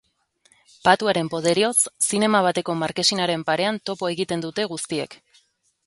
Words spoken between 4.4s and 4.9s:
dute